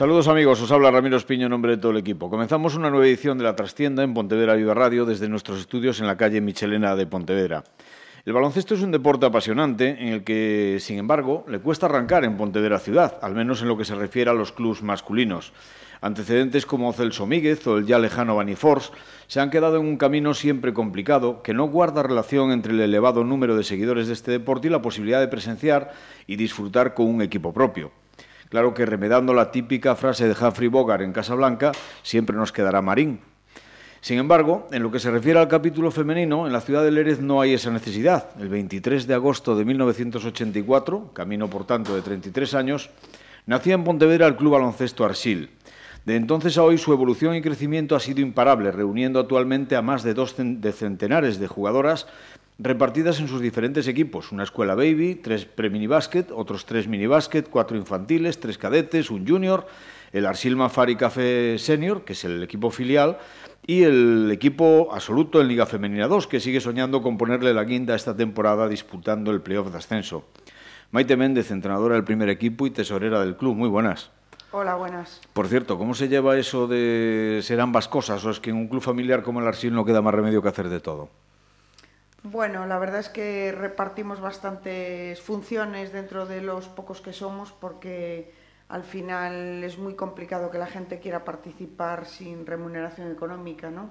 [0.00, 2.30] Saludos amigos, os habla Ramiro Espiño en nombre de todo el equipo.
[2.30, 6.06] Comenzamos una nueva edición de La Trastienda en Pontevedra Viva Radio desde nuestros estudios en
[6.06, 7.64] la calle Michelena de Pontevedra.
[8.24, 12.38] El baloncesto es un deporte apasionante en el que, sin embargo, le cuesta arrancar en
[12.38, 15.52] Pontevedra ciudad, al menos en lo que se refiere a los clubes masculinos.
[16.00, 18.92] Antecedentes como Celso Míguez o el ya lejano Banifors
[19.26, 23.22] se han quedado en un camino siempre complicado que no guarda relación entre el elevado
[23.22, 25.92] número de seguidores de este deporte y la posibilidad de presenciar
[26.26, 27.99] y disfrutar con un equipo propio.
[28.50, 31.70] Claro que remedando la típica frase de Humphrey Bogart en Casablanca,
[32.02, 33.20] siempre nos quedará Marín.
[34.00, 37.20] Sin embargo, en lo que se refiere al capítulo femenino, en la ciudad de Lérez
[37.20, 38.30] no hay esa necesidad.
[38.40, 42.90] El 23 de agosto de 1984, camino por tanto de 33 años,
[43.46, 45.50] nacía en Pontevedra el Club Baloncesto Arsil.
[46.04, 50.02] De entonces a hoy su evolución y crecimiento ha sido imparable, reuniendo actualmente a más
[50.02, 52.08] de dos centenares de jugadoras
[52.62, 58.38] repartidas en sus diferentes equipos, una escuela baby, tres pre-minibásquet, otros tres minibásquet, cuatro infantiles,
[58.38, 59.66] tres cadetes, un junior,
[60.12, 63.18] el Arsil Mafari Café Senior, que es el equipo filial,
[63.66, 67.94] y el equipo absoluto en Liga Femenina 2, que sigue soñando con ponerle la guinda
[67.94, 70.24] esta temporada disputando el playoff de ascenso.
[70.90, 73.56] Maite Méndez, entrenadora del primer equipo y tesorera del club.
[73.56, 74.10] Muy buenas.
[74.50, 75.20] Hola, buenas.
[75.32, 78.24] Por cierto, ¿cómo se lleva eso de ser ambas cosas?
[78.24, 80.48] ¿O es que en un club familiar como el Arsil no queda más remedio que
[80.48, 81.08] hacer de todo?
[82.22, 88.34] Bueno, la verdad es que repartimos bastantes funciones dentro de los pocos que somos porque
[88.68, 93.90] al final es muy complicado que la gente quiera participar sin remuneración económica, ¿no?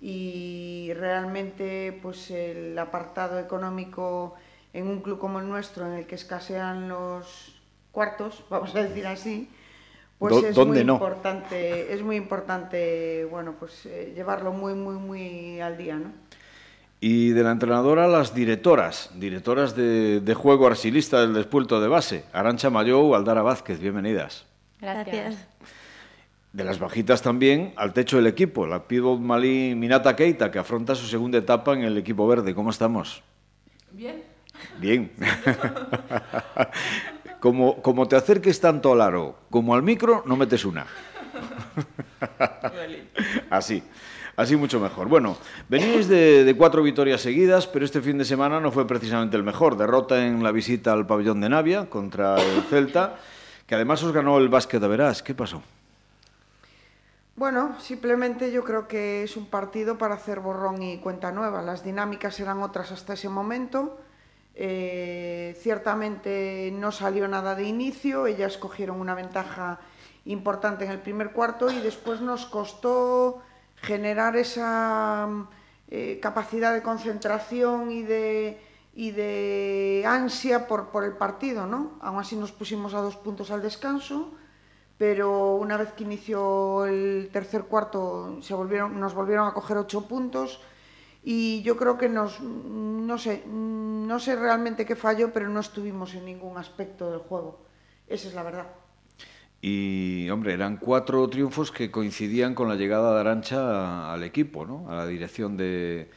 [0.00, 4.34] Y realmente pues el apartado económico
[4.72, 7.60] en un club como el nuestro en el que escasean los
[7.90, 9.50] cuartos, vamos a decir así,
[10.18, 15.76] pues es muy importante, es muy importante, bueno, pues eh, llevarlo muy muy muy al
[15.76, 16.25] día, ¿no?
[17.00, 22.70] Y de la entrenadora, las directoras, directoras de, juego arsilista del despuelto de base, Arancha
[22.70, 24.46] Mayou, Aldara Vázquez, bienvenidas.
[24.80, 25.46] Gracias.
[26.54, 30.94] De las bajitas también al techo del equipo, la pivot malí Minata Keita, que afronta
[30.94, 32.54] su segunda etapa en el equipo verde.
[32.54, 33.22] ¿Cómo estamos?
[33.92, 34.22] Bien.
[34.78, 35.12] Bien.
[37.40, 40.86] como, como te acerques tanto al aro como al micro, no metes una.
[43.50, 43.82] Así.
[44.36, 45.08] Así mucho mejor.
[45.08, 45.36] Bueno,
[45.68, 49.78] venís de, cuatro victorias seguidas, pero este fin de semana no fue precisamente el mejor.
[49.78, 53.16] Derrota en la visita al pabellón de Navia contra el Celta,
[53.66, 55.22] que además os ganó el básquet de Verás.
[55.22, 55.62] ¿Qué pasó?
[57.34, 61.62] Bueno, simplemente yo creo que es un partido para hacer borrón y cuenta nueva.
[61.62, 63.98] Las dinámicas eran otras hasta ese momento.
[64.54, 69.80] Eh, ciertamente no salió nada de inicio, ellas cogieron una ventaja
[70.24, 73.42] importante en el primer cuarto y después nos costó
[73.86, 75.28] generar esa
[75.88, 78.60] eh, capacidad de concentración y de,
[78.94, 81.92] y de ansia por, por, el partido, ¿no?
[82.00, 84.32] Aún así nos pusimos a dos puntos al descanso,
[84.98, 90.08] pero una vez que inició el tercer cuarto se volvieron, nos volvieron a coger ocho
[90.08, 90.60] puntos
[91.22, 96.14] y yo creo que nos, no sé, no sé realmente qué falló, pero no estuvimos
[96.14, 97.60] en ningún aspecto del juego.
[98.08, 98.85] Esa es la verdad.
[99.68, 104.88] Y, hombre, eran cuatro triunfos que coincidían con la llegada de Arancha al equipo, ¿no?
[104.88, 106.08] a la dirección de,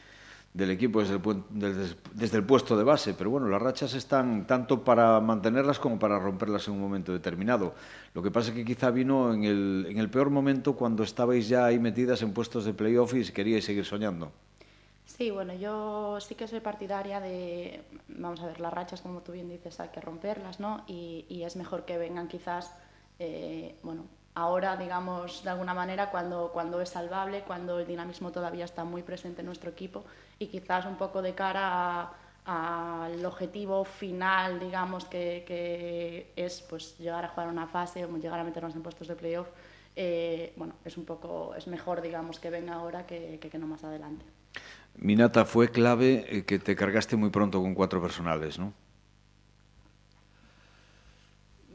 [0.54, 3.12] del equipo desde el, puesto de base.
[3.14, 7.74] Pero bueno, las rachas están tanto para mantenerlas como para romperlas en un momento determinado.
[8.14, 11.80] Lo que pasa es que quizá vino en el, peor momento cuando estabais ya ahí
[11.80, 14.30] metidas en puestos de playoff y queríais seguir soñando.
[15.06, 19.32] Sí, bueno, yo sí que soy partidaria de, vamos a ver, las rachas, como tú
[19.32, 20.84] bien dices, hay que romperlas, ¿no?
[20.86, 22.72] Y es mejor que vengan quizás
[23.20, 28.64] eh, bueno, ahora, digamos, de alguna manera, cuando, cuando es salvable, cuando el dinamismo todavía
[28.64, 30.04] está muy presente en nuestro equipo
[30.38, 32.10] y quizás un poco de cara
[32.46, 38.40] al objetivo final, digamos, que, que, es pues, llegar a jugar una fase o llegar
[38.40, 39.48] a meternos en puestos de playoff,
[39.94, 43.84] eh, bueno, es un poco, es mejor, digamos, que venga ahora que, que, no más
[43.84, 44.24] adelante.
[44.96, 48.72] Minata, fue clave eh, que te cargaste muy pronto con cuatro personales, ¿no?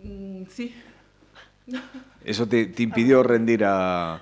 [0.03, 0.75] Mm, sí,
[2.23, 4.21] eso te, impidió rendir a...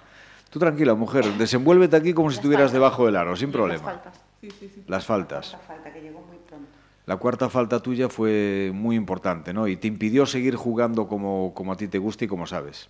[0.49, 3.93] Tú tranquila, mujer, desenvuélvete aquí como si estuvieras debajo del aro, sin problema.
[3.93, 4.21] Las faltas.
[4.87, 5.51] Las faltas.
[5.53, 6.69] La falta que llegó muy pronto.
[7.05, 9.67] La cuarta falta tuya fue muy importante, ¿no?
[9.67, 12.89] Y te impidió seguir jugando como, como a ti te gusta y como sabes.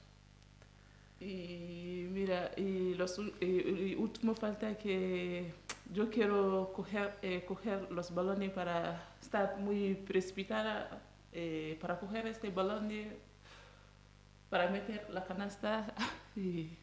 [1.21, 5.53] Y mira, y los y, último falta que
[5.93, 11.01] yo quiero coger, eh, coger los balones para estar muy precipitada
[11.35, 12.91] eh, para coger este balón
[14.53, 15.83] para meter la canasta
[16.35, 16.77] y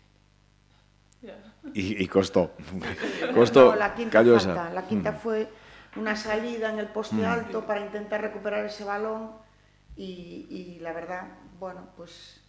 [1.73, 2.51] y, y, costó.
[3.35, 3.71] costó.
[3.71, 4.71] No, la quinta falta.
[4.71, 5.17] La quinta mm.
[5.17, 5.49] fue
[5.95, 7.25] una salida en el poste mm.
[7.25, 9.31] alto para intentar recuperar ese balón
[9.97, 11.29] y, y, la verdad,
[11.61, 12.41] bueno, pues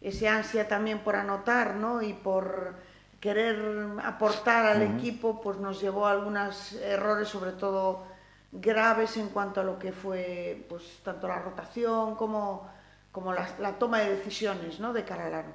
[0.00, 2.02] ese ansia también por anotar, ¿no?
[2.02, 2.74] Y por
[3.20, 3.62] querer
[4.02, 4.98] aportar al mm.
[4.98, 8.04] equipo, pues nos llevó a algunos errores, sobre todo
[8.50, 12.73] graves en cuanto a lo que fue, pues tanto la rotación como,
[13.14, 14.92] como la, la toma de decisiones, ¿no?
[14.92, 15.52] De cara al aro.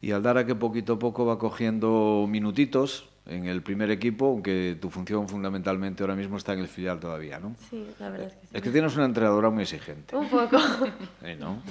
[0.00, 4.90] Y Aldara que poquito a poco va cogiendo minutitos en el primer equipo, aunque tu
[4.90, 7.54] función fundamentalmente ahora mismo está en el filial todavía, ¿no?
[7.70, 8.56] Sí, la verdad es que sí.
[8.56, 10.16] Es que tienes una entrenadora muy exigente.
[10.16, 10.56] Un poco.
[11.22, 11.62] ¿Eh, ¿no?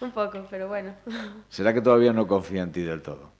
[0.00, 0.92] Un poco, pero bueno.
[1.48, 3.30] ¿Será que todavía no confía en ti del todo?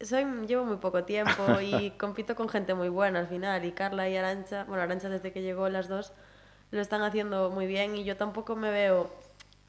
[0.00, 3.64] Soy, llevo muy poco tiempo y compito con gente muy buena al final.
[3.64, 6.12] Y Carla y Arancha, bueno, Arancha desde que llegó las dos,
[6.72, 9.10] lo están haciendo muy bien y yo tampoco me veo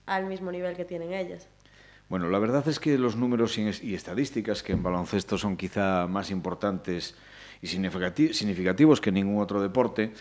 [0.05, 1.47] al mismo nivel que tienen ellas.
[2.09, 6.31] Bueno, la verdad es que los números y estadísticas que en baloncesto son quizá más
[6.31, 7.15] importantes
[7.61, 10.11] y significativos que en ningún otro deporte,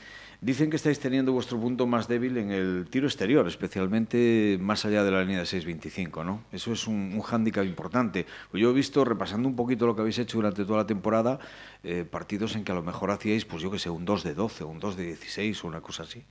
[0.40, 5.04] dicen que estáis teniendo vuestro punto más débil en el tiro exterior, especialmente más allá
[5.04, 6.44] de la línea de 6.25, ¿no?
[6.50, 8.26] Eso es un, un hándicap importante.
[8.52, 11.38] Yo he visto, repasando un poquito lo que habéis hecho durante toda la temporada,
[11.84, 14.34] eh, partidos en que a lo mejor hacíais, pues yo que sé, un 2 de
[14.34, 16.24] 12, un 2 de 16 o una cosa así.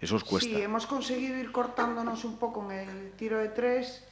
[0.00, 0.48] Eso os cuesta.
[0.48, 4.04] Sí, hemos conseguido ir cortándonos un poco en el tiro de 3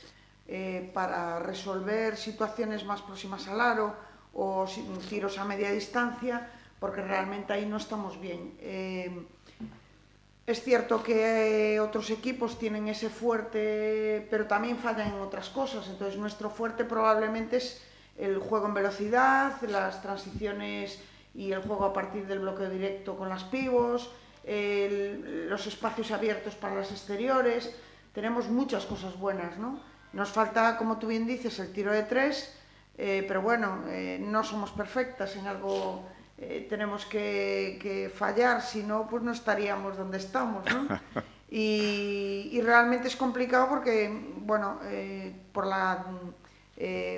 [0.48, 3.94] eh, para resolver situaciones más próximas al aro
[4.34, 4.66] o
[5.08, 6.50] tiros a media distancia,
[6.80, 8.54] porque realmente ahí no estamos bien.
[8.60, 9.26] Eh,
[10.46, 15.86] es cierto que otros equipos tienen ese fuerte, pero también fallan en otras cosas.
[15.88, 17.80] Entonces nuestro fuerte probablemente es
[18.18, 20.98] el juego en velocidad, las transiciones
[21.34, 24.10] y el juego a partir del bloqueo directo con las pivos,
[24.44, 27.74] el, los espacios abiertos para las exteriores.
[28.14, 29.80] Tenemos muchas cosas buenas, ¿no?
[30.12, 32.54] Nos falta, como tú bien dices, el tiro de tres,
[32.98, 36.04] eh, pero bueno, eh, no somos perfectas, en algo
[36.36, 41.00] eh, tenemos que, que, fallar, si no, pues no estaríamos donde estamos, ¿no?
[41.54, 44.80] Y, y realmente es complicado porque, bueno,
[45.52, 46.02] por la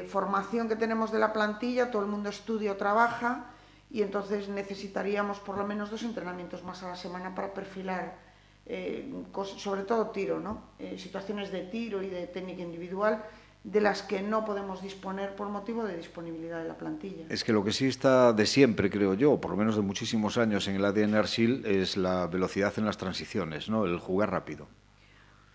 [0.09, 3.54] formación que tenemos de la plantilla, todo el mundo estudia o trabaja
[3.95, 8.19] y entonces necesitaríamos por lo menos dos entrenamientos más a la semana para perfilar
[8.67, 9.09] eh,
[9.57, 10.65] sobre todo tiro, ¿no?
[10.81, 13.25] Eh, situaciones de tiro y de técnica individual
[13.63, 17.27] de las que no podemos disponer por motivo de disponibilidad de la plantilla.
[17.29, 20.39] Es que lo que sí está de siempre, creo yo, por lo menos de muchísimos
[20.39, 23.85] años en el ADN Arsil, es la velocidad en las transiciones, ¿no?
[23.85, 24.67] el jugar rápido.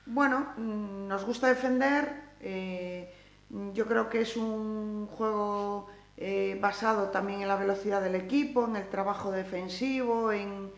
[0.06, 2.10] Bueno, mm, nos gusta defender,
[2.40, 3.14] eh,
[3.74, 5.90] yo creo que es un juego
[6.20, 10.70] eh, basado también en la velocidad del equipo, en el trabajo defensivo, en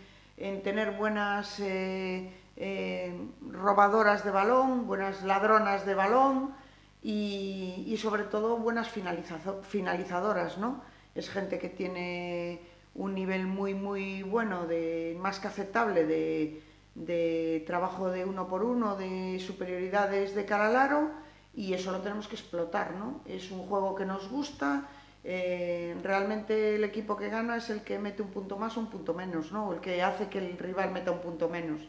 [0.42, 3.14] en tener buenas eh, eh,
[3.52, 6.56] robadoras de balón, buenas ladronas de balón
[7.04, 10.82] y, y sobre todo buenas finalizadoras, ¿no?
[11.14, 12.60] Es gente que tiene
[12.96, 16.64] un nivel muy, muy bueno, de, más que aceptable, de,
[16.96, 21.12] de trabajo de uno por uno, de superioridades de cara al aro
[21.54, 23.22] y eso lo tenemos que explotar, ¿no?
[23.25, 24.88] Es un juego que nos gusta,
[25.24, 28.90] Eh, realmente el equipo que gana es el que mete un punto más o un
[28.90, 29.72] punto menos, ¿no?
[29.74, 31.82] El que hace que el rival meta un punto menos.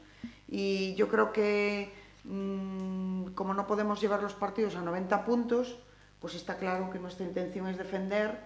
[0.48, 1.92] Y yo creo que
[2.24, 5.78] mmm, como no podemos llevar los partidos a 90 puntos,
[6.20, 8.38] pues está claro que nuestra intención es defender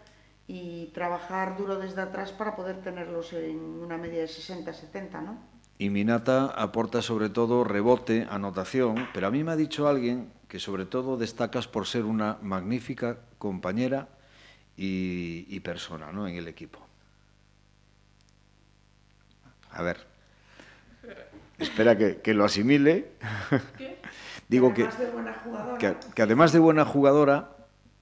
[0.47, 5.38] y trabajar duro desde atrás para poder tenerlos en una media de 60-70, ¿no?
[5.78, 10.59] Y Minata aporta sobre todo rebote, anotación, pero a mí me ha dicho alguien que
[10.59, 14.09] sobre todo destacas por ser una magnífica compañera
[14.76, 16.26] y, y persona ¿no?
[16.28, 16.80] en el equipo.
[19.71, 20.06] A ver,
[21.59, 23.12] espera que, que lo asimile.
[23.76, 23.99] ¿Qué?
[24.49, 24.88] Digo que,
[25.78, 27.50] que, que además de buena jugadora,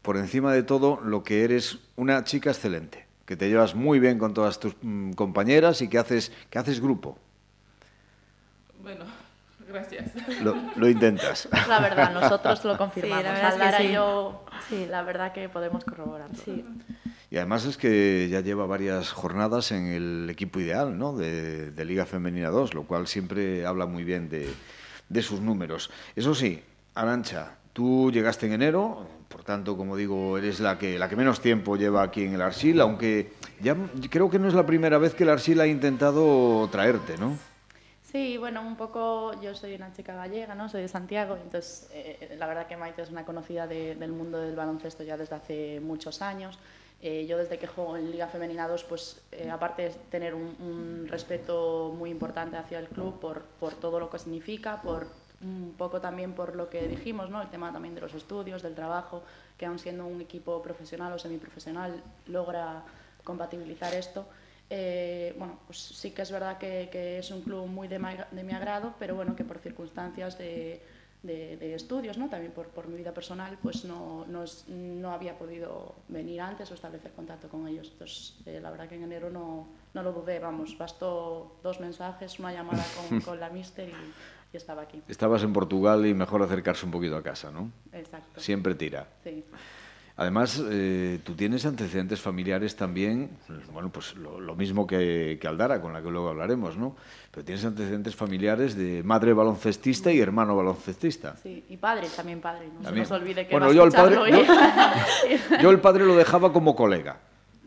[0.02, 4.18] por encima de todo, lo que eres una chica excelente, que te llevas muy bien
[4.18, 7.18] con todas tus mm, compañeras y que haces, que haces grupo.
[8.82, 9.06] Bueno,
[9.74, 10.12] gracias.
[10.42, 11.48] Lo, lo intentas.
[11.68, 13.18] La verdad, nosotros lo confirmamos.
[13.18, 13.84] Sí, la verdad es que Aldara sí.
[13.84, 16.30] y yo, sí, la verdad que podemos corroborar.
[16.44, 16.64] Sí.
[17.30, 21.16] Y además es que ya lleva varias jornadas en el equipo ideal ¿no?
[21.16, 24.48] de, de Liga Femenina 2, lo cual siempre habla muy bien de,
[25.08, 25.90] de sus números.
[26.14, 26.62] Eso sí,
[26.94, 31.40] Arancha, tú llegaste en enero, por tanto, como digo, eres la que, la que menos
[31.40, 33.76] tiempo lleva aquí en el Arsil, aunque ya
[34.10, 37.36] creo que no es la primera vez que el Arsil ha intentado traerte, ¿no?
[38.14, 40.68] Sí, bueno, un poco, yo soy una chica gallega, ¿no?
[40.68, 44.38] Soy de Santiago, entonces eh, la verdad que Maite es una conocida de, del mundo
[44.38, 46.56] del baloncesto ya desde hace muchos años.
[47.02, 51.08] Eh, yo desde que juego en Liga Femenina 2, pues eh, aparte de tener un,
[51.08, 55.08] respeto muy importante hacia el club por, por todo lo que significa, por
[55.42, 57.42] un poco también por lo que dijimos, ¿no?
[57.42, 59.24] El tema también de los estudios, del trabajo,
[59.58, 62.84] que aun siendo un equipo profesional o semiprofesional logra
[63.24, 64.24] compatibilizar esto.
[64.70, 68.26] Eh, bueno, pues sí que es verdad que, que es un club muy de, ma,
[68.30, 70.80] de mi agrado, pero bueno, que por circunstancias de,
[71.24, 72.28] de, de estudios, ¿no?
[72.28, 76.70] también por, por, mi vida personal, pues no, no, es, no, había podido venir antes
[76.70, 77.90] o establecer contacto con ellos.
[77.92, 82.38] Entonces, eh, la verdad que en enero no, no, lo dudé, vamos, bastó dos mensajes,
[82.38, 83.92] una llamada con, con la Mister y,
[84.52, 85.02] y, estaba aquí.
[85.08, 87.70] Estabas en Portugal y mejor acercarse un poquito a casa, ¿no?
[87.92, 88.40] Exacto.
[88.40, 89.08] Siempre tira.
[89.24, 89.44] Sí.
[90.16, 93.30] Además, eh, tú tienes antecedentes familiares también,
[93.72, 96.94] bueno, pues lo, lo mismo que, que, Aldara, con la que luego hablaremos, ¿no?
[97.32, 101.34] Pero tienes antecedentes familiares de madre baloncestista y hermano baloncestista.
[101.42, 103.06] Sí, y padre, también padre, no también.
[103.06, 106.76] se nos olvide que bueno, yo el padre, yo, yo el padre lo dejaba como
[106.76, 107.18] colega.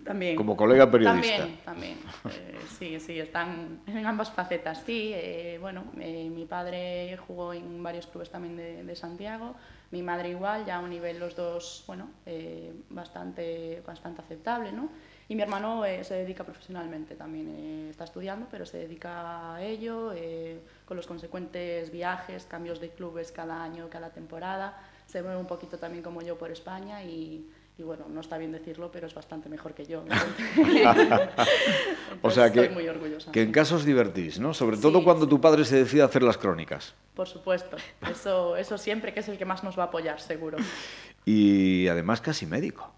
[0.07, 0.37] También.
[0.37, 1.37] Como colega periodista.
[1.37, 1.97] También, también.
[2.29, 4.81] Eh, sí, sí, están en ambas facetas.
[4.85, 9.55] Sí, eh, bueno, eh, mi padre jugó en varios clubes también de, de, Santiago,
[9.91, 14.89] mi madre igual, ya a un nivel los dos, bueno, eh, bastante, bastante aceptable, ¿no?
[15.29, 19.61] Y mi hermano eh, se dedica profesionalmente también, eh, está estudiando, pero se dedica a
[19.61, 20.13] ello,
[20.85, 24.77] con los consecuentes viajes, cambios de clubes cada año, cada temporada.
[25.05, 28.51] Se mueve un poquito también como yo por España y, y bueno, no está bien
[28.51, 30.03] decirlo, pero es bastante mejor que yo.
[32.23, 33.31] o sea que, estoy muy orgullosa.
[33.31, 34.55] que en casa os divertís, ¿no?
[34.55, 35.29] Sobre todo sí, cuando sí.
[35.29, 36.95] tu padre se decide hacer las crónicas.
[37.13, 37.77] Por supuesto,
[38.09, 40.57] eso, eso siempre que es el que más nos va a apoyar, seguro.
[41.29, 42.89] Y además casi médico.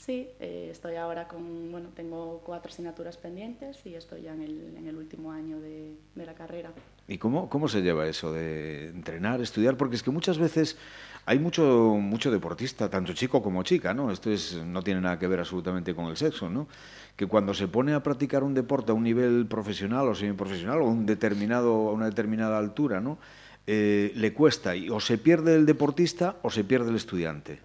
[0.00, 4.74] Sí, eh, estoy ahora con, bueno, tengo cuatro asignaturas pendientes y estoy ya en el,
[4.78, 6.72] en el último año de, de la carrera.
[7.06, 9.76] ¿Y cómo, cómo se lleva eso de entrenar, estudiar?
[9.76, 10.78] Porque es que muchas veces
[11.26, 14.10] hay mucho, mucho deportista, tanto chico como chica, ¿no?
[14.10, 16.66] Esto es, no tiene nada que ver absolutamente con el sexo, ¿no?
[17.14, 20.86] Que cuando se pone a practicar un deporte a un nivel profesional o semiprofesional o
[20.86, 23.18] un determinado, a una determinada altura, ¿no?
[23.66, 27.60] Eh, le cuesta y o se pierde el deportista o se pierde el estudiante.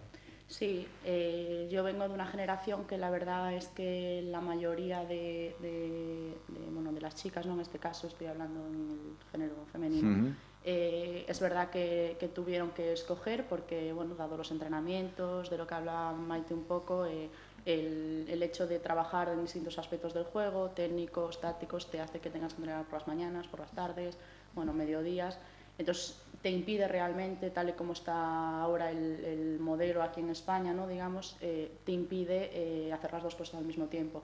[0.57, 5.53] Sí, eh, yo vengo de una generación que la verdad es que la mayoría de,
[5.59, 7.55] de, de, bueno, de las chicas, ¿no?
[7.55, 10.35] en este caso estoy hablando en el género femenino, uh -huh.
[10.63, 15.67] eh, es verdad que, que, tuvieron que escoger porque, bueno, dado los entrenamientos, de lo
[15.67, 17.29] que habla Maite un poco, eh,
[17.65, 22.29] el, el, hecho de trabajar en distintos aspectos del juego, técnicos, tácticos, te hace que
[22.29, 24.17] tengas que entrenar por las mañanas, por las tardes,
[24.53, 25.37] bueno, mediodías.
[25.77, 30.73] Entonces, te impide realmente, tal y como está ahora el, el modelo aquí en España,
[30.73, 30.87] ¿no?
[30.87, 34.21] digamos, eh, te impide eh, hacer las dos cosas al mismo tiempo.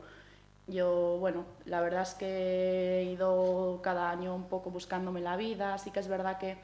[0.67, 5.74] Yo, bueno, la verdad es que he ido cada año un poco buscándome la vida,
[5.74, 6.58] así que es verdad que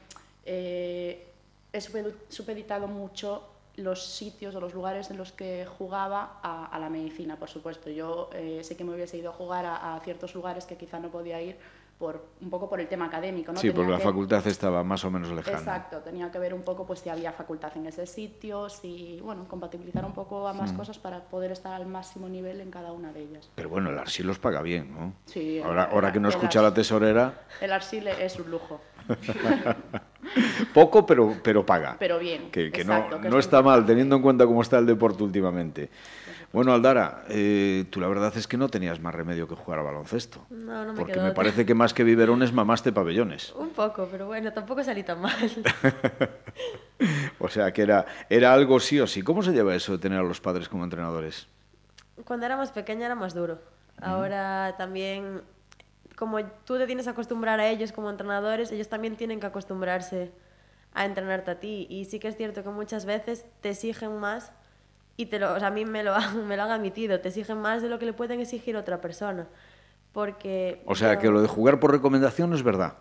[0.46, 1.26] eh,
[1.72, 3.42] he supeditado mucho
[3.74, 7.90] los sitios o los lugares en los que jugaba a, a la medicina, por supuesto.
[7.90, 11.00] Yo eh, sé que me hubiese ido a jugar a, a ciertos lugares que quizá
[11.00, 11.56] no podía ir
[11.98, 13.52] por, un poco por el tema académico.
[13.52, 13.58] ¿no?
[13.58, 14.04] Sí, tenía porque la que...
[14.04, 15.58] facultad estaba más o menos lejana.
[15.58, 19.46] Exacto, tenía que ver un poco pues, si había facultad en ese sitio, si, bueno,
[19.48, 20.76] compatibilizar un poco ambas mm.
[20.76, 23.50] cosas para poder estar al máximo nivel en cada una de ellas.
[23.54, 25.14] Pero bueno, el Arsil los paga bien, ¿no?
[25.26, 25.60] Sí.
[25.60, 27.46] Ahora, el, ahora que no escucha la tesorera...
[27.60, 28.80] El Arsil es un lujo.
[30.74, 31.96] Poco, pero, pero paga.
[31.98, 32.50] Pero bien.
[32.50, 35.22] Que, que exacto, no, que no está mal, teniendo en cuenta cómo está el deporte
[35.22, 35.90] últimamente.
[36.50, 39.82] Bueno, Aldara, eh, tú la verdad es que no tenías más remedio que jugar a
[39.82, 40.46] baloncesto.
[40.48, 41.42] No, no me Porque quedó me otra.
[41.42, 43.52] parece que más que biberones mamaste pabellones.
[43.56, 45.36] Un poco, pero bueno, tampoco salí tan mal.
[47.38, 49.22] o sea, que era, era algo sí o sí.
[49.22, 51.48] ¿Cómo se lleva eso de tener a los padres como entrenadores?
[52.24, 53.60] Cuando era más pequeña era más duro.
[54.00, 54.78] Ahora mm.
[54.78, 55.42] también,
[56.16, 60.32] como tú te tienes que acostumbrar a ellos como entrenadores, ellos también tienen que acostumbrarse
[60.94, 61.86] a entrenarte a ti.
[61.90, 64.52] Y sí que es cierto que muchas veces te exigen más
[65.18, 66.14] y te lo, o sea, a mí me lo,
[66.46, 69.48] me lo han admitido, te exigen más de lo que le pueden exigir otra persona.
[70.12, 70.80] Porque...
[70.86, 72.94] O sea, que lo de jugar por recomendación no es verdad.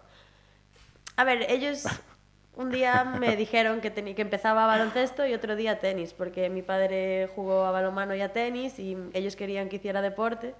[1.15, 1.83] A ver, ellos
[2.55, 7.29] un día me dijeron que, que empezaba baloncesto y otro día tenis, porque mi padre
[7.36, 10.55] jugó a balonmano y a tenis y ellos querían que hiciera deporte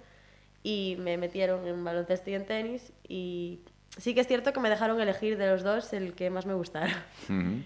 [0.62, 3.60] y me metieron en baloncesto y en tenis y
[3.96, 6.54] sí que es cierto que me dejaron elegir de los dos el que más me
[6.54, 7.04] gustara.
[7.28, 7.62] Uh -huh.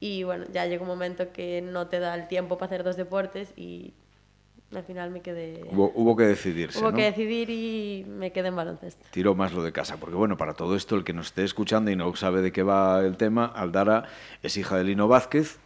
[0.00, 2.96] Y bueno, ya llegó un momento que no te da el tiempo para hacer dos
[2.96, 3.94] deportes y
[4.74, 5.64] al final me quedé...
[5.70, 6.96] Hubo, hubo que decidirse, Hubo ¿no?
[6.96, 9.06] que decidir y me quedé en baloncesto.
[9.10, 11.90] Tiró más lo de casa, porque bueno, para todo esto, el que nos esté escuchando
[11.90, 14.04] y no sabe de qué va el tema, Aldara
[14.42, 15.58] es hija de Lino Vázquez,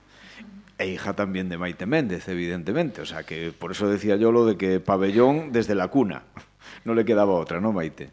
[0.79, 3.03] e hija también de Maite Méndez, evidentemente.
[3.03, 6.25] O sea, que por eso decía yo lo de que pabellón desde la cuna.
[6.85, 8.11] No le quedaba otra, ¿no, Maite?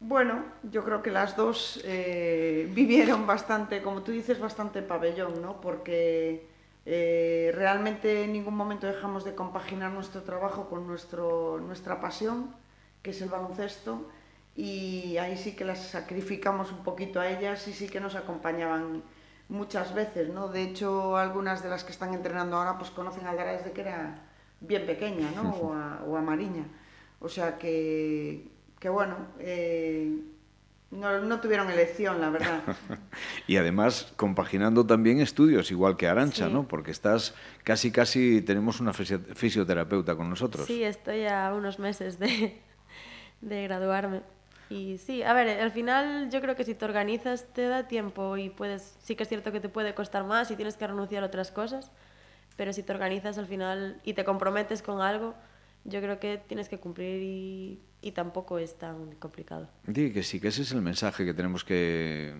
[0.00, 5.60] Bueno, yo creo que las dos eh, vivieron bastante, como tú dices, bastante pabellón, ¿no?
[5.60, 6.46] Porque
[6.86, 12.54] eh, realmente en ningún momento dejamos de compaginar nuestro trabajo con nuestro, nuestra pasión,
[13.02, 14.08] que es el baloncesto,
[14.56, 19.02] y ahí sí que las sacrificamos un poquito a ellas y sí que nos acompañaban
[19.48, 20.48] muchas veces, ¿no?
[20.48, 23.80] De hecho, algunas de las que están entrenando ahora pues conocen a Aldara desde que
[23.82, 24.14] era
[24.60, 25.50] bien pequeña, ¿no?
[25.62, 26.66] O a, o a Mariña.
[27.20, 28.48] O sea que,
[28.84, 30.14] que bueno, eh,
[30.90, 32.60] no, no, tuvieron elección, la verdad.
[33.46, 36.52] y además compaginando también estudios, igual que Arancha, sí.
[36.52, 36.68] ¿no?
[36.68, 40.66] Porque estás casi, casi, tenemos una fisioterapeuta con nosotros.
[40.66, 42.60] Sí, estoy a unos meses de,
[43.40, 44.20] de graduarme.
[44.68, 48.36] Y sí, a ver, al final yo creo que si te organizas te da tiempo
[48.36, 51.22] y puedes, sí que es cierto que te puede costar más y tienes que renunciar
[51.22, 51.90] a otras cosas,
[52.58, 55.34] pero si te organizas al final y te comprometes con algo,
[55.84, 59.68] yo creo que tienes que cumplir y, y tampoco es tan complicado.
[59.94, 62.34] Sí, que sí, que ese es el mensaje que tenemos que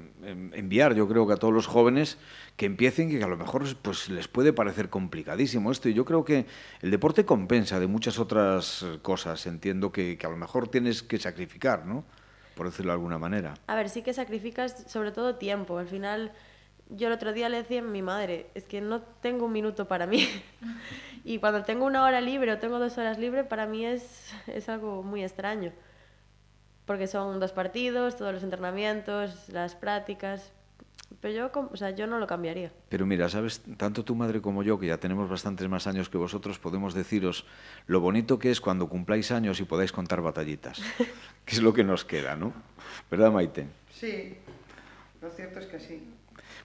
[0.52, 2.18] enviar, yo creo que a todos los jóvenes
[2.56, 6.24] que empiecen, que a lo mejor pues, les puede parecer complicadísimo esto, y yo creo
[6.24, 6.46] que
[6.80, 11.18] el deporte compensa de muchas otras cosas, entiendo que, que a lo mejor tienes que
[11.18, 12.04] sacrificar, ¿no?
[12.54, 13.54] Por decirlo de alguna manera.
[13.66, 16.32] A ver, sí que sacrificas sobre todo tiempo, al final
[16.90, 19.86] yo el otro día le decía a mi madre, es que no tengo un minuto
[19.88, 20.28] para mí.
[21.24, 24.68] y cuando tengo una hora libre o tengo dos horas libre, para mí es, es
[24.68, 25.72] algo muy extraño.
[26.86, 30.52] Porque son dos partidos, todos los entrenamientos, las prácticas.
[31.20, 32.70] Pero yo, o sea, yo no lo cambiaría.
[32.90, 36.18] Pero mira, sabes, tanto tu madre como yo, que ya tenemos bastantes más años que
[36.18, 37.46] vosotros, podemos deciros
[37.86, 40.82] lo bonito que es cuando cumpláis años y podáis contar batallitas,
[41.46, 42.52] que es lo que nos queda, ¿no?
[43.10, 43.66] ¿Verdad, Maite?
[43.90, 44.36] Sí,
[45.22, 46.02] lo cierto es que sí.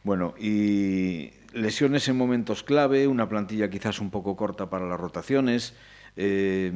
[0.03, 5.73] Bueno, y lesiones en momentos clave, una plantilla quizás un poco corta para las rotaciones,
[6.15, 6.71] eh,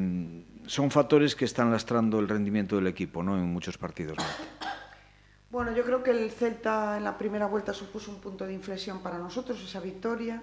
[0.66, 3.36] son factores que están lastrando el rendimiento del equipo ¿no?
[3.36, 4.18] en muchos partidos.
[4.18, 4.24] ¿no?
[5.50, 9.02] Bueno, yo creo que el Celta en la primera vuelta supuso un punto de inflexión
[9.02, 10.42] para nosotros, esa victoria,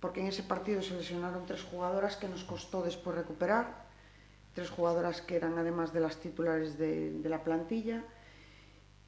[0.00, 3.86] porque en ese partido se lesionaron tres jugadoras que nos costó después recuperar,
[4.54, 8.04] tres jugadoras que eran además de las titulares de la plantilla.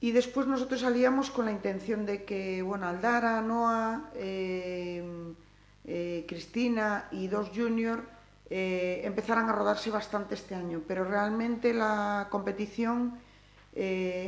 [0.03, 5.05] Y después nosotros salíamos con la intención de que, bueno, Aldara, Noah, eh,
[5.85, 8.03] eh, Cristina y dos junior
[8.49, 13.19] eh, empezaran a rodarse bastante este año, pero realmente la competición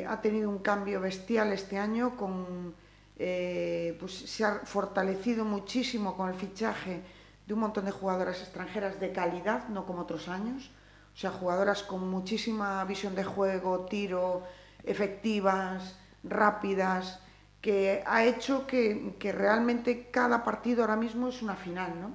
[0.09, 2.75] ha tenido un cambio bestial este año, con,
[3.17, 7.03] pues se ha fortalecido muchísimo con el fichaje
[7.47, 10.71] de un montón de jugadoras extranjeras de calidad, no como otros años,
[11.13, 14.45] o sea, jugadoras con muchísima visión de juego, tiro,
[14.85, 17.21] efectivas, rápidas,
[17.61, 22.11] que ha hecho que, que, realmente cada partido ahora mismo es una final, ¿no?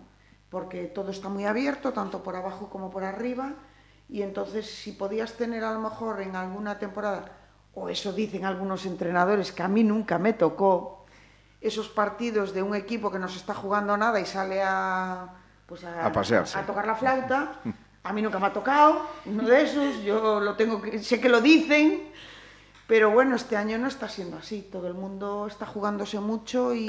[0.50, 3.54] Porque todo está muy abierto, tanto por abajo como por arriba,
[4.10, 7.32] y entonces si podías tener a lo mejor en alguna temporada,
[7.74, 11.06] o eso dicen algunos entrenadores, que a mí nunca me tocó,
[11.62, 15.30] esos partidos de un equipo que no se está jugando nada y sale a,
[15.66, 16.58] pues a, a pasearse.
[16.58, 17.54] a, a tocar la flauta,
[18.04, 21.30] a mí nunca me ha tocado uno de esos, yo lo tengo que, sé que
[21.30, 22.10] lo dicen,
[22.88, 24.68] pero bueno, este año no está siendo así.
[24.72, 26.88] Todo el mundo está jugándose mucho y,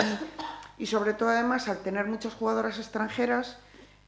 [0.79, 3.59] y sobre todo además al tener muchas jugadoras extranjeras,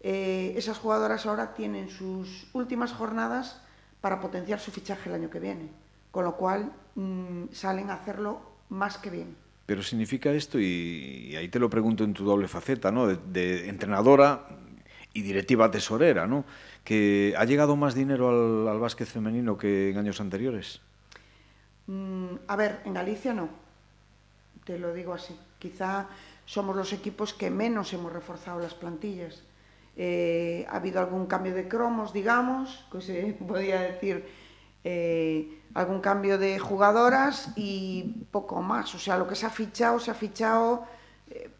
[0.01, 3.61] eh, esas jugadoras ahora tienen sus últimas jornadas
[4.01, 5.69] para potenciar su fichaje el año que viene.
[6.11, 9.37] Con lo cual mmm, salen a hacerlo más que bien.
[9.67, 13.07] Pero significa esto, y, y ahí te lo pregunto en tu doble faceta, ¿no?
[13.07, 14.47] de, de entrenadora
[15.13, 16.45] y directiva tesorera, ¿no?
[16.83, 20.81] que ha llegado más dinero al, al básquet femenino que en años anteriores.
[21.91, 23.49] Mm, a ver, en Galicia no,
[24.65, 25.37] te lo digo así.
[25.59, 26.07] Quizá
[26.47, 29.43] somos los equipos que menos hemos reforzado las plantillas.
[29.97, 34.25] Eh, ha habido algún cambio de cromos, digamos, que se podía decir
[34.85, 38.95] eh, algún cambio de jugadoras y poco más.
[38.95, 40.85] O sea, lo que se ha fichado, se ha fichado,
[41.29, 41.51] eh,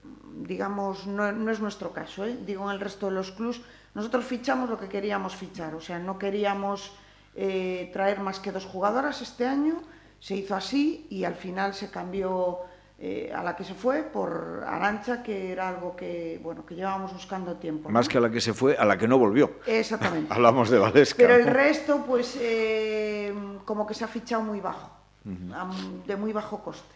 [0.47, 2.39] digamos, no, no, es nuestro caso, ¿eh?
[2.47, 3.63] digo en el resto de los clubs.
[3.95, 6.93] Nosotros fichamos lo que queríamos fichar, o sea, no queríamos
[7.35, 9.83] eh, traer más que dos jugadoras este año
[10.21, 12.61] se hizo así y al final se cambió
[12.99, 17.15] eh, a la que se fue por Arancha, que era algo que, bueno, que llevábamos
[17.15, 17.89] buscando tiempo.
[17.89, 19.53] Más que a la que se fue, a la que no volvió.
[19.67, 20.31] Exactamente.
[20.35, 21.17] Hablamos de Valesca.
[21.17, 24.91] Pero el resto, pues, eh, como que se ha fichado muy bajo,
[25.25, 26.05] uh -huh.
[26.05, 26.95] de muy bajo coste.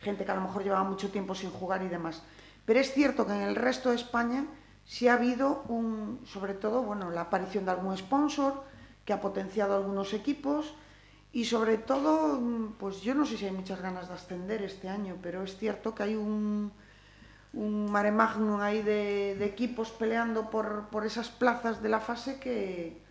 [0.00, 2.24] Gente que a lo mejor llevaba mucho tiempo sin jugar y demás.
[2.64, 4.46] Pero es cierto que en el resto de España
[4.84, 8.64] sí ha habido, un, sobre todo, bueno, la aparición de algún sponsor
[9.04, 10.74] que ha potenciado algunos equipos,
[11.34, 12.40] Y sobre todo,
[12.78, 15.92] pues yo no sé si hay muchas ganas de ascender este año, pero es cierto
[15.92, 16.70] que hay un,
[17.52, 22.38] un mare magnum ahí de, de equipos peleando por, por, esas plazas de la fase
[22.38, 23.02] que,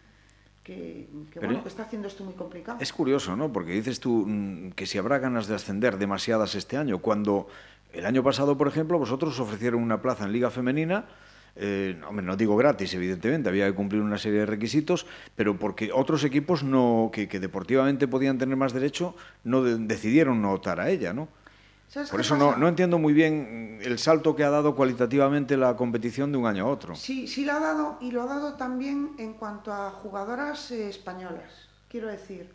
[0.63, 2.77] que, que bueno, que está haciendo esto muy complicado.
[2.79, 3.51] Es curioso, ¿no?
[3.51, 7.47] Porque dices tú mm, que si habrá ganas de ascender demasiadas este año, cuando
[7.91, 11.07] el año pasado, por ejemplo, vosotros os ofrecieron una plaza en Liga Femenina
[11.55, 16.23] eh, no digo gratis, evidentemente, había que cumplir una serie de requisitos, pero porque otros
[16.23, 20.89] equipos no, que, que deportivamente podían tener más derecho no de, decidieron no optar a
[20.89, 21.27] ella, ¿no?
[22.09, 26.31] Por eso no, no, entiendo muy bien el salto que ha dado cualitativamente la competición
[26.31, 26.95] de un año a otro.
[26.95, 30.89] Sí, sí lo ha dado y lo ha dado también en cuanto a jugadoras eh,
[30.89, 31.69] españolas.
[31.87, 32.51] Quiero decir,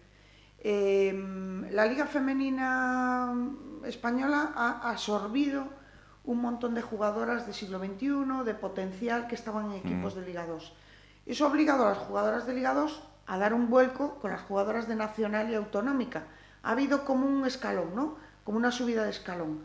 [0.59, 1.15] eh,
[1.71, 3.33] la Liga Femenina
[3.85, 5.78] Española ha absorbido
[6.29, 10.19] un montón de jugadoras de siglo XXI, de potencial, que estaban en equipos mm.
[10.19, 10.75] de Liga 2.
[11.25, 14.43] Eso ha obligado a las jugadoras de Liga 2 a dar un vuelco con las
[14.43, 16.25] jugadoras de Nacional y Autonómica.
[16.63, 18.17] Ha habido como un escalón, ¿no?
[18.45, 19.65] Como una subida de escalón.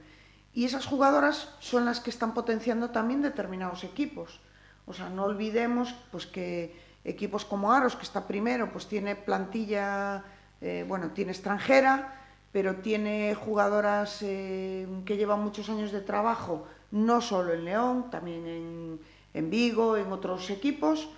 [0.53, 4.39] Y esas jugadoras son las que están potenciando también determinados equipos.
[4.85, 10.23] O sea, no olvidemos pues, que equipos como Aros, que está primero, pues tiene plantilla,
[10.61, 12.22] eh, bueno, tiene extranjera,
[12.53, 18.99] pero tiene jugadoras eh, que llevan muchos años de trabajo, no solo en León, también
[19.33, 21.09] en, Vigo, en otros equipos.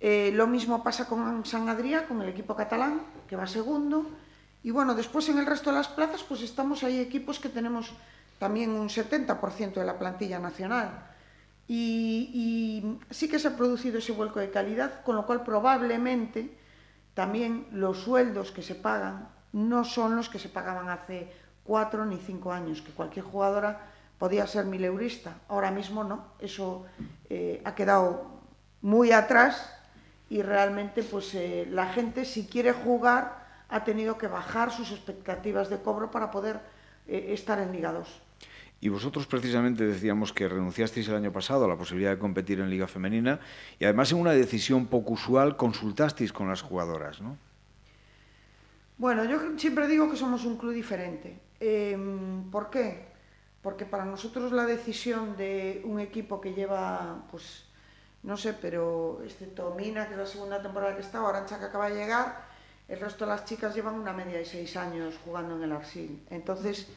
[0.00, 4.04] Eh, lo mismo pasa con San Adrià, con el equipo catalán, que va segundo.
[4.62, 7.94] Y bueno, después en el resto de las plazas, pues estamos ahí equipos que tenemos
[8.38, 11.08] también un 70% de la plantilla nacional.
[11.66, 16.58] Y, sí que se ha producido ese vuelco de calidad, con lo cual probablemente
[17.14, 21.30] también los sueldos que se pagan no son los que se pagaban hace
[21.64, 25.38] cuatro ni cinco años, que cualquier jugadora podía ser mileurista.
[25.48, 26.84] Ahora mismo no, eso
[27.28, 28.40] eh, ha quedado
[28.80, 29.72] muy atrás
[30.28, 35.70] y realmente pues eh, la gente si quiere jugar ha tenido que bajar sus expectativas
[35.70, 36.60] de cobro para poder
[37.06, 38.22] eh, estar en Liga 2.
[38.80, 42.68] Y vosotros precisamente decíamos que renunciasteis el año pasado a la posibilidad de competir en
[42.68, 43.40] Liga Femenina
[43.78, 47.36] y además en una decisión poco usual consultasteis con las jugadoras, ¿no?
[48.98, 51.38] Bueno, yo siempre digo que somos un club diferente.
[51.60, 51.96] Eh,
[52.50, 53.08] ¿Por qué?
[53.62, 57.64] Porque para nosotros la decisión de un equipo que lleva, pues,
[58.22, 61.66] no sé, pero excepto Mina, que es la segunda temporada que está, o Arancha que
[61.66, 62.44] acaba de llegar,
[62.88, 66.22] el resto de las chicas llevan una media de seis años jugando en el Arsil.
[66.30, 66.88] Entonces,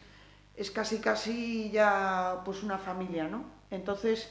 [0.56, 3.46] es casi casi ya pues una familia, ¿no?
[3.72, 4.30] Entonces,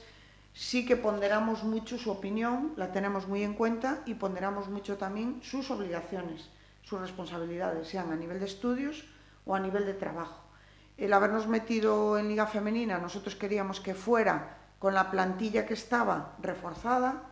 [0.53, 5.41] sí que ponderamos mucho su opinión, la tenemos muy en cuenta y ponderamos mucho también
[5.43, 6.51] sus obligaciones
[6.85, 9.05] sus responsabilidades, sean a nivel de estudios
[9.45, 10.45] o a nivel de trabajo.
[10.97, 16.37] El habernos metido en Liga Femenina, nosotros queríamos que fuera con la plantilla que estaba
[16.41, 17.23] reforzada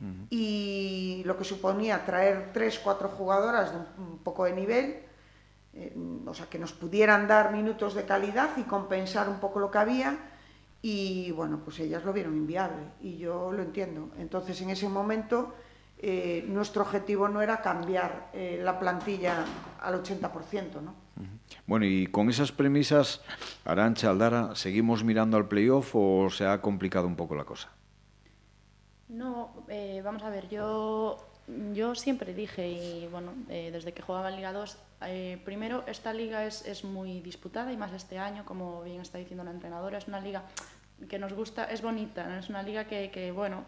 [0.00, 0.26] uh -huh.
[0.30, 5.02] y lo que suponía traer tres, cuatro jugadoras de un, poco de nivel,
[5.72, 9.70] eh, o sea, que nos pudieran dar minutos de calidad y compensar un poco lo
[9.70, 10.18] que había.
[10.82, 14.10] Y bueno, pues ellas lo vieron inviable y yo lo entiendo.
[14.18, 15.52] Entonces, en ese momento
[16.02, 19.44] eh, nuestro objetivo no era cambiar eh, la plantilla
[19.80, 20.80] al 80%.
[20.80, 20.94] ¿no?
[21.66, 23.20] Bueno, y con esas premisas,
[23.64, 27.70] Arancha, Aldara, ¿seguimos mirando al playoff o se ha complicado un poco la cosa?
[29.08, 31.18] No, eh, vamos a ver, yo,
[31.72, 36.12] yo siempre dije, y bueno, eh, desde que jugaba en Liga 2, eh, primero, esta
[36.12, 39.98] liga es, es muy disputada y más este año, como bien está diciendo la entrenadora,
[39.98, 40.44] es una liga
[41.08, 42.36] que nos gusta, es bonita, ¿no?
[42.38, 43.64] es una liga que, que bueno,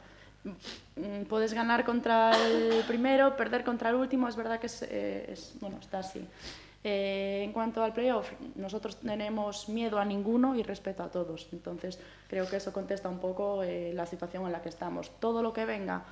[1.29, 5.55] puedes ganar contra el primero, perder contra el último, es verdad que es, eh, es
[5.61, 6.27] bueno, está así.
[6.85, 11.49] Eh, en cuanto al playoff, nosotros tenemos miedo a ninguno y respeto a todos.
[11.53, 15.11] Entonces, creo que eso contesta un poco eh, la situación en la que estamos.
[15.21, 16.05] Todo lo que venga,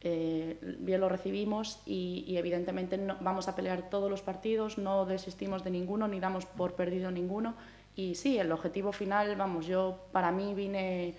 [0.00, 5.04] eh, bien lo recibimos y, y evidentemente no, vamos a pelear todos los partidos, no
[5.04, 7.54] desistimos de ninguno ni damos por perdido ninguno.
[7.94, 11.14] Y sí, el objetivo final, vamos, yo para mí vine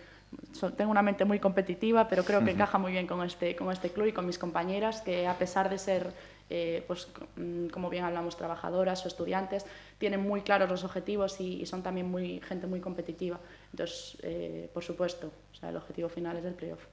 [0.76, 3.90] tengo una mente muy competitiva, pero creo que encaja muy bien con este, con este
[3.90, 6.12] club y con mis compañeras, que a pesar de ser,
[6.50, 9.66] eh, pues, mm, como bien hablamos, trabajadoras o estudiantes,
[9.98, 13.40] tienen muy claros los objetivos y, y son también muy, gente muy competitiva.
[13.72, 16.84] Entonces, eh, por supuesto, o sea, el objetivo final es el playoff.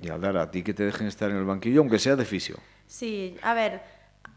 [0.00, 2.56] Y Aldara, a ti que te dejen estar en el banquillo, aunque sea de fisio.
[2.86, 3.80] Sí, a ver,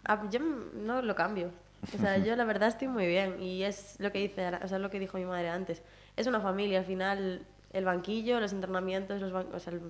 [0.06, 1.52] a, yo no lo cambio.
[1.94, 4.80] O sea, yo la verdad estoy muy bien y es lo que dice, o sea,
[4.80, 5.82] lo que dijo mi madre antes.
[6.16, 9.82] Es una familia, al final el banquillo, los entrenamientos, los ban o sea, el...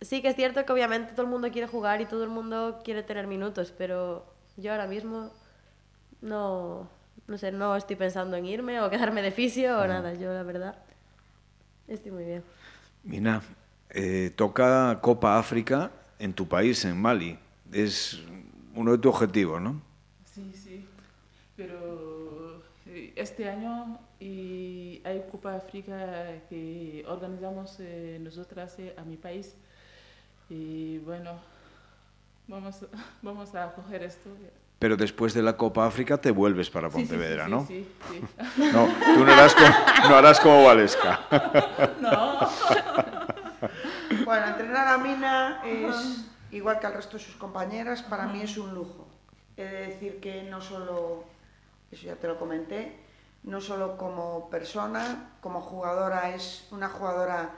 [0.00, 2.80] Sí que es cierto que obviamente todo el mundo quiere jugar y todo el mundo
[2.84, 4.26] quiere tener minutos, pero
[4.56, 5.30] yo ahora mismo
[6.20, 6.88] no,
[7.26, 10.14] no sé, no estoy pensando en irme o quedarme de fisio o nada.
[10.14, 10.76] Yo la verdad
[11.88, 12.42] estoy muy bien.
[13.02, 13.42] Mina,
[13.90, 17.38] eh, toca Copa África en tu país, en Mali.
[17.72, 18.22] Es
[18.74, 19.80] uno de tus objetivos, ¿no?
[20.24, 20.86] Sí, sí.
[21.56, 22.13] Pero
[23.16, 29.54] este año y hay Copa África que organizamos eh, nosotras eh, a mi país.
[30.48, 31.32] Y bueno,
[32.46, 32.84] vamos,
[33.22, 34.30] vamos a coger esto.
[34.78, 37.66] Pero después de la Copa África te vuelves para Pontevedra, sí, sí, ¿no?
[37.66, 38.70] Sí, sí.
[38.72, 41.20] No, tú no harás, como, no harás como Valesca.
[42.00, 42.38] No.
[44.24, 48.56] Bueno, entrenar a Mina es igual que al resto de sus compañeras, para mí es
[48.56, 49.06] un lujo.
[49.56, 51.24] He de decir que no solo,
[51.94, 52.96] eso ya te lo comenté,
[53.44, 57.50] no solo como persona, como jugadora, es una jugadora,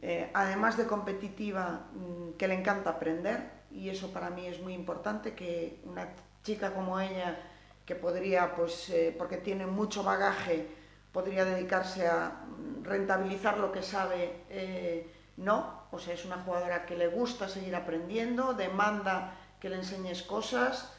[0.00, 4.74] eh, además de competitiva, mm, que le encanta aprender, y eso para mí es muy
[4.74, 6.08] importante, que una
[6.42, 7.38] chica como ella,
[7.86, 10.66] que podría, pues, eh, porque tiene mucho bagaje,
[11.12, 16.84] podría dedicarse a mm, rentabilizar lo que sabe, eh, no, o sea, es una jugadora
[16.84, 20.92] que le gusta seguir aprendiendo, demanda que le enseñes cosas,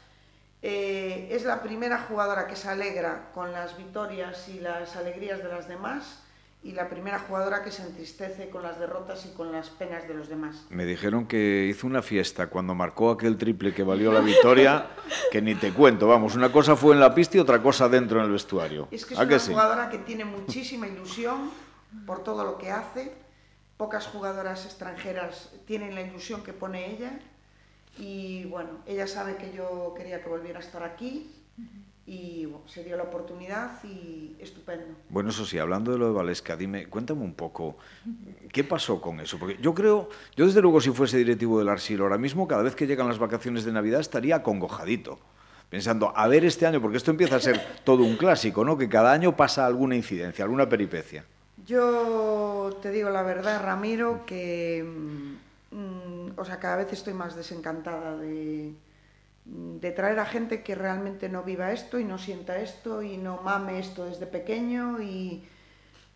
[0.66, 5.50] eh, es la primera jugadora que se alegra con las victorias y las alegrías de
[5.50, 6.22] las demás
[6.62, 10.14] y la primera jugadora que se entristece con las derrotas y con las penas de
[10.14, 10.64] los demás.
[10.70, 14.86] Me dijeron que hizo una fiesta cuando marcó aquel triple que valió la victoria,
[15.30, 18.20] que ni te cuento, vamos, una cosa fue en la pista y otra cosa dentro
[18.20, 18.88] en el vestuario.
[18.90, 19.52] Es que es ¿A una que sí?
[19.52, 21.50] jugadora que tiene muchísima ilusión
[22.06, 23.12] por todo lo que hace.
[23.76, 27.20] Pocas jugadoras extranjeras tienen la ilusión que pone ella.
[27.98, 31.30] Y bueno, ella sabe que yo quería que volviera a estar aquí
[32.06, 34.94] y bueno, se dio la oportunidad y estupendo.
[35.08, 37.76] Bueno, eso sí, hablando de lo de Valesca, dime, cuéntame un poco,
[38.52, 39.38] ¿qué pasó con eso?
[39.38, 42.74] Porque yo creo, yo desde luego si fuese directivo del Arsil ahora mismo, cada vez
[42.74, 45.18] que llegan las vacaciones de Navidad estaría acongojadito,
[45.70, 48.76] pensando, a ver este año, porque esto empieza a ser todo un clásico, ¿no?
[48.76, 51.24] Que cada año pasa alguna incidencia, alguna peripecia.
[51.64, 54.84] Yo te digo la verdad, Ramiro, que
[55.74, 58.74] mm, o sea, cada vez estoy más desencantada de,
[59.44, 63.42] de traer a gente que realmente no viva esto y no sienta esto y no
[63.42, 65.44] mame esto desde pequeño y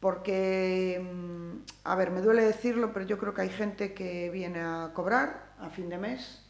[0.00, 4.60] porque, mm, a ver, me duele decirlo, pero yo creo que hay gente que viene
[4.60, 6.44] a cobrar a fin de mes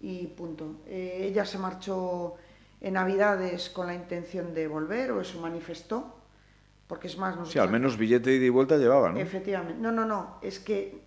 [0.00, 0.82] y punto.
[0.86, 2.34] Eh, ella se marchó
[2.80, 6.14] en Navidades con la intención de volver, o eso manifestó,
[6.86, 7.36] porque es más...
[7.48, 9.18] Sí, al menos billete de ida y vuelta llevaba, ¿no?
[9.18, 9.80] Efectivamente.
[9.80, 11.02] No, no, no, es que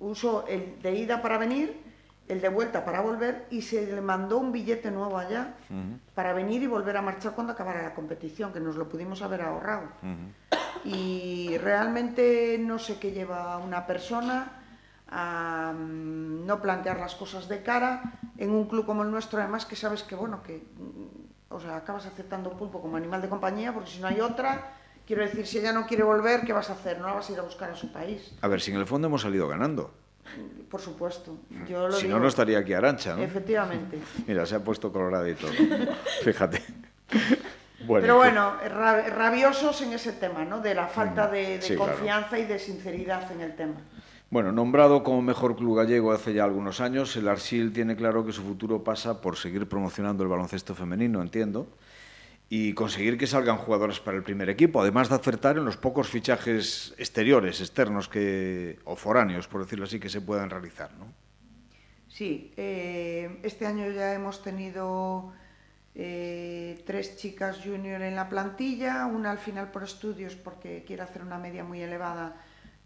[0.00, 1.82] usó el de ida para venir,
[2.28, 5.54] el de vuelta para volver y se le mandó un billete nuevo allá
[6.14, 9.42] para venir y volver a marchar cuando acabara la competición, que nos lo pudimos haber
[9.42, 9.88] ahorrado.
[10.84, 14.52] Y realmente no sé qué lleva una persona
[15.08, 18.02] a mm, no plantear las cosas de cara
[18.36, 21.76] en un club como el nuestro, además que sabes que, bueno, que mm, o sea,
[21.76, 24.72] acabas aceptando un pulpo como animal de compañía, porque si no hay otra,
[25.06, 26.98] quiero decir, si ella no quiere volver, ¿qué vas a hacer?
[27.00, 28.86] No la vas a ir a buscar a su país, A ver, si en el
[28.86, 29.92] fondo hemos salido ganando.
[30.70, 31.36] por supuesto.
[31.68, 33.22] Yo lo Si digo, no, no estaría aquí Arancha, ¿no?
[33.22, 33.98] Efectivamente.
[34.26, 35.52] Mira, se ha puesto colorada y todo.
[36.24, 36.62] Fíjate.
[37.86, 40.60] Bueno, Pero bueno, ra- rabiosos en ese tema, ¿no?
[40.60, 41.92] De la falta de, de Sí, claro.
[41.92, 43.74] confianza y de sinceridad en el tema.
[44.28, 48.32] Bueno, nombrado como mejor club gallego hace ya algunos años, el Arsil tiene claro que
[48.32, 51.68] su futuro pasa por seguir promocionando el baloncesto femenino, entiendo,
[52.48, 56.08] y conseguir que salgan jugadoras para el primer equipo, además de acertar en los pocos
[56.08, 60.92] fichajes exteriores, externos que, o foráneos, por decirlo así, que se puedan realizar.
[60.94, 61.06] ¿no?
[62.08, 65.32] Sí, eh, este año ya hemos tenido
[65.94, 71.22] eh, tres chicas junior en la plantilla, una al final por estudios porque quiere hacer
[71.22, 72.36] una media muy elevada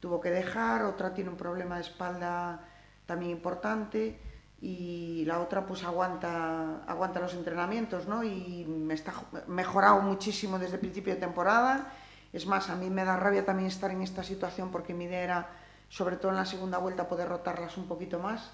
[0.01, 2.65] tuvo que dejar, otra tiene un problema de espalda
[3.05, 4.19] también importante
[4.63, 8.23] y la otra pues aguanta, aguanta los entrenamientos, ¿no?
[8.23, 9.15] Y me está
[9.47, 11.93] mejorado muchísimo desde el principio de temporada.
[12.33, 15.23] Es más, a mí me da rabia también estar en esta situación porque mi idea
[15.23, 15.49] era,
[15.89, 18.51] sobre todo en la segunda vuelta, poder rotarlas un poquito más.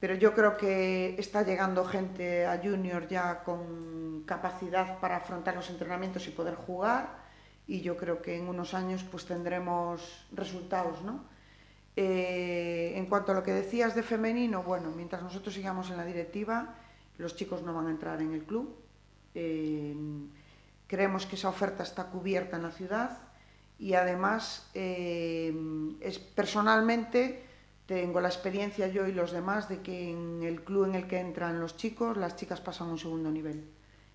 [0.00, 5.70] Pero yo creo que está llegando gente a Junior ya con capacidad para afrontar los
[5.70, 7.22] entrenamientos y poder jugar.
[7.66, 11.33] Y yo creo que en unos años pues tendremos resultados, ¿no?
[11.96, 16.04] Eh, en cuanto a lo que decías de femenino, bueno, mientras nosotros sigamos en la
[16.04, 16.74] directiva,
[17.18, 18.74] los chicos no van a entrar en el club.
[19.34, 19.94] Eh,
[20.86, 23.18] creemos que esa oferta está cubierta en la ciudad
[23.78, 25.52] y además eh,
[26.00, 27.44] es personalmente
[27.86, 31.18] tengo la experiencia yo y los demás de que en el club en el que
[31.20, 33.64] entran los chicos, las chicas pasan a un segundo nivel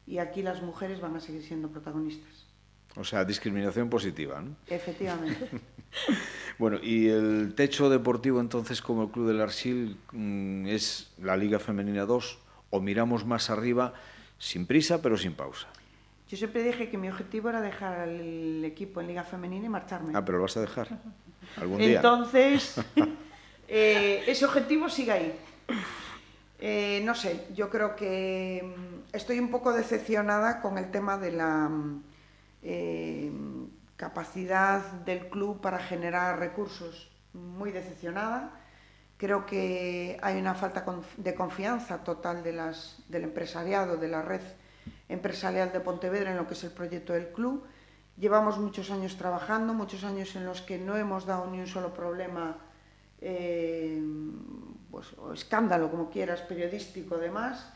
[0.07, 2.47] y aquí las mujeres van a seguir siendo protagonistas.
[2.95, 4.41] O sea, discriminación positiva.
[4.41, 4.55] ¿no?
[4.67, 5.49] Efectivamente.
[6.57, 11.57] Bueno, y el techo deportivo entonces como el Club del Arsil mm, es la Liga
[11.57, 13.93] Femenina 2 o miramos más arriba
[14.37, 15.67] sin prisa pero sin pausa.
[16.29, 20.11] Yo siempre dije que mi objetivo era dejar el equipo en Liga Femenina y marcharme.
[20.13, 20.99] Ah, pero lo vas a dejar
[21.57, 21.95] algún día.
[21.95, 22.79] Entonces,
[23.67, 25.33] eh, ese objetivo sigue ahí.
[26.59, 31.31] Eh, no sé, yo creo que mm, estoy un poco decepcionada con el tema de
[31.31, 32.03] la mm,
[32.63, 33.31] eh,
[33.99, 37.11] capacidad del club para generar recursos.
[37.33, 38.51] Muy decepcionada.
[39.17, 40.85] Creo que hay una falta
[41.17, 44.39] de confianza total de las, del empresariado, de la red
[45.09, 47.65] empresarial de Pontevedra en lo que es el proyecto del club.
[48.15, 51.93] Llevamos muchos años trabajando, muchos años en los que no hemos dado ni un solo
[51.93, 52.57] problema
[53.19, 54.01] eh,
[54.89, 57.73] pues, o escándalo, como quieras, periodístico además,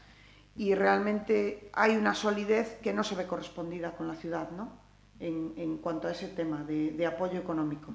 [0.55, 4.82] y realmente hay una solidez que no se ve correspondida con la ciudad, ¿no?
[5.19, 7.93] En, cuanto a ese tema de, apoyo económico.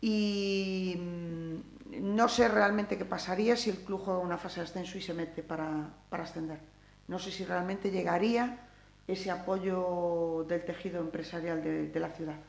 [0.00, 4.98] Y mm, no sé realmente qué pasaría si el club juega una fase de ascenso
[4.98, 6.58] y se mete para, para ascender.
[7.06, 8.66] No sé si realmente llegaría
[9.06, 12.40] ese apoyo del tejido empresarial de, de la ciudad.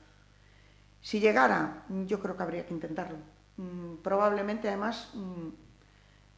[1.02, 3.18] Si llegara, yo creo que habría que intentarlo.
[3.58, 5.50] Mm, probablemente además mm,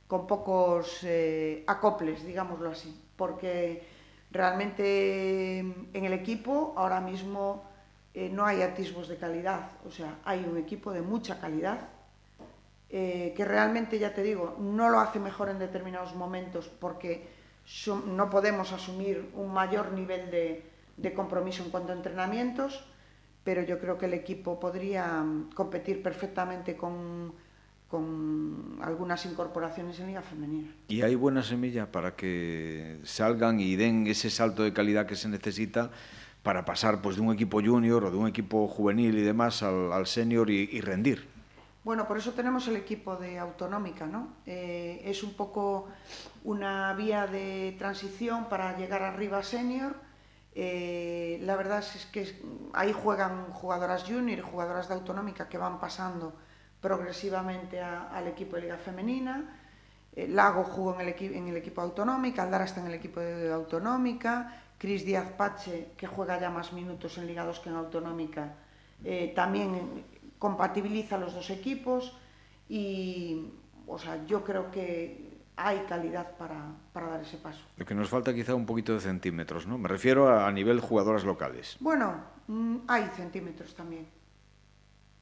[0.07, 3.87] con pocos eh, acoples, digámoslo así, porque
[4.31, 7.63] realmente en el equipo ahora mismo
[8.13, 11.89] eh, no hay atisbos de calidad, o sea, hay un equipo de mucha calidad
[12.89, 17.27] eh, que realmente, ya te digo, no lo hace mejor en determinados momentos porque
[18.05, 20.63] no podemos asumir un mayor nivel de,
[20.95, 22.85] de compromiso en cuanto a entrenamientos,
[23.43, 27.33] pero yo creo que el equipo podría mm, competir perfectamente con
[27.87, 30.69] con algunas incorporaciones en Liga Femenina.
[30.87, 35.29] ¿Y hay buena semilla para que salgan y den ese salto de calidad que se
[35.29, 35.91] necesita
[36.43, 39.91] para pasar pues, de un equipo junior o de un equipo juvenil y demás al,
[39.93, 41.27] al senior y, y, rendir?
[41.83, 44.33] Bueno, por eso tenemos el equipo de autonómica, ¿no?
[44.45, 45.87] Eh, es un poco
[46.43, 49.95] una vía de transición para llegar arriba a senior.
[50.55, 52.41] Eh, la verdad es que
[52.73, 56.33] ahí juegan jugadoras junior y jugadoras de autonómica que van pasando
[56.81, 59.43] progresivamente a, al equipo de Liga Femenina.
[60.15, 63.51] Eh, Lago jugó en el, en el equipo autonómica, Aldara está en el equipo de
[63.51, 68.55] autonómica, Cris Díaz Pache, que juega ya más minutos en Liga 2 que en autonómica,
[69.03, 70.03] eh, también
[70.39, 72.15] compatibiliza los dos equipos
[72.67, 73.51] y
[73.87, 77.61] o sea, yo creo que hay calidad para, para, dar ese paso.
[77.77, 79.77] Lo que nos falta quizá un poquito de centímetros, ¿no?
[79.77, 81.77] Me refiero a, a nivel jugadoras locales.
[81.79, 82.15] Bueno,
[82.47, 84.07] mmm, hay centímetros también.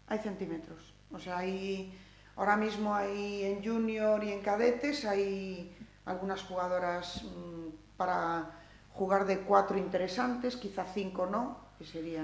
[0.07, 0.94] Hay centímetros.
[1.11, 1.97] O sea, hay,
[2.35, 8.51] ahora mismo hay en junior y en cadetes hay algunas jugadoras mmm, para
[8.93, 12.23] jugar de cuatro interesantes, quizá cinco no, que sería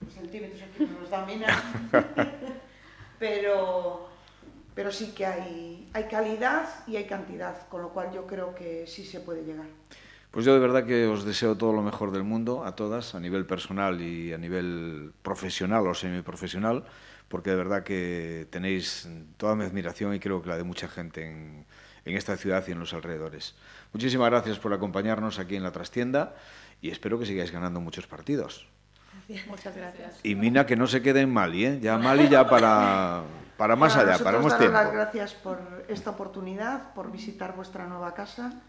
[0.00, 1.46] los centímetros aquí no nos da mina,
[3.18, 4.08] pero,
[4.74, 8.86] pero sí que hay, hay calidad y hay cantidad, con lo cual yo creo que
[8.86, 9.66] sí se puede llegar.
[10.30, 13.20] Pues yo de verdad que os deseo todo lo mejor del mundo a todas, a
[13.20, 16.84] nivel personal y a nivel profesional o semiprofesional
[17.28, 21.26] porque de verdad que tenéis toda mi admiración y creo que la de mucha gente
[21.26, 21.66] en,
[22.04, 23.54] en esta ciudad y en los alrededores.
[23.92, 26.34] Muchísimas gracias por acompañarnos aquí en la trastienda
[26.80, 28.68] y espero que sigáis ganando muchos partidos.
[29.28, 29.46] Gracias.
[29.48, 30.20] Muchas gracias.
[30.22, 31.80] Y Mina, que no se quede en Mali, ¿eh?
[31.80, 33.22] ya Mali ya para,
[33.56, 34.74] para más bueno, allá, para más tiempo.
[34.74, 38.62] las gracias por esta oportunidad, por visitar vuestra nueva casa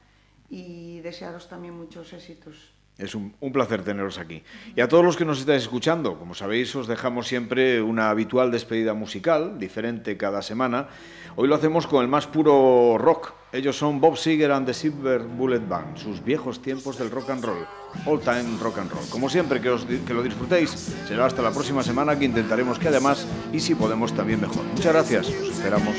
[0.49, 4.41] y desearos también muchos éxitos Es un, un, placer teneros aquí.
[4.75, 8.49] Y a todos los que nos estáis escuchando, como sabéis, os dejamos siempre una habitual
[8.49, 10.87] despedida musical, diferente cada semana.
[11.35, 13.33] Hoy lo hacemos con el más puro rock.
[13.51, 17.45] Ellos son Bob Seger and the Silver Bullet Band, sus viejos tiempos del rock and
[17.45, 17.65] roll,
[18.07, 19.07] all time rock and roll.
[19.09, 20.71] Como siempre, que, os, que lo disfrutéis.
[21.07, 24.63] Será hasta la próxima semana que intentaremos que además, y si podemos, también mejor.
[24.63, 25.27] Muchas gracias.
[25.27, 25.95] Os esperamos.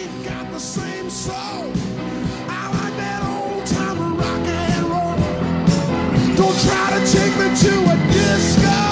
[7.06, 8.87] take me to a disco.